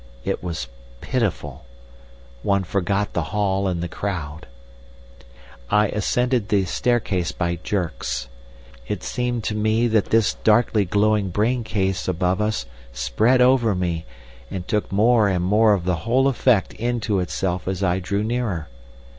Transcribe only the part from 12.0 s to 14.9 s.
above us spread over me, and